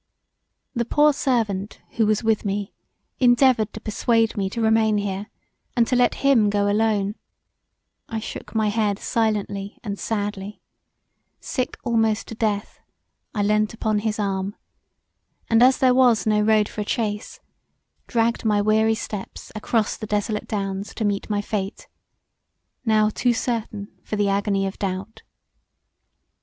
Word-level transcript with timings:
The 0.73 0.83
poor 0.83 1.05
old 1.09 1.15
servant 1.15 1.79
who 1.91 2.07
was 2.07 2.23
with 2.23 2.43
me 2.43 2.73
endeavoured 3.19 3.71
to 3.73 3.79
persuade 3.79 4.35
me 4.35 4.49
to 4.49 4.59
remain 4.59 4.97
here 4.97 5.27
and 5.77 5.85
to 5.85 5.95
let 5.95 6.15
him 6.25 6.49
go 6.49 6.67
alone 6.67 7.13
I 8.09 8.19
shook 8.19 8.55
my 8.55 8.69
head 8.69 8.97
silently 8.97 9.77
and 9.83 9.99
sadly; 9.99 10.63
sick 11.39 11.77
almost 11.83 12.27
to 12.29 12.33
death 12.33 12.79
I 13.35 13.43
leant 13.43 13.75
upon 13.75 13.99
his 13.99 14.17
arm, 14.17 14.55
and 15.51 15.61
as 15.61 15.77
there 15.77 15.93
was 15.93 16.25
no 16.25 16.41
road 16.41 16.67
for 16.67 16.81
a 16.81 16.87
chaise 16.89 17.39
dragged 18.07 18.43
my 18.43 18.59
weary 18.59 18.95
steps 18.95 19.51
across 19.53 19.97
the 19.97 20.07
desolate 20.07 20.47
downs 20.47 20.95
to 20.95 21.05
meet 21.05 21.29
my 21.29 21.43
fate, 21.43 21.87
now 22.83 23.09
too 23.09 23.33
certain 23.33 23.89
for 24.03 24.15
the 24.15 24.29
agony 24.29 24.65
of 24.65 24.79
doubt. 24.79 25.21